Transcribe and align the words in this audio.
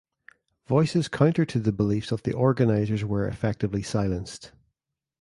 Voices 0.65 1.07
counter 1.07 1.45
to 1.45 1.59
the 1.59 1.71
beliefs 1.71 2.11
of 2.11 2.23
the 2.23 2.33
organizers 2.33 3.05
were 3.05 3.27
effectively 3.27 3.83
silenced. 3.83 4.51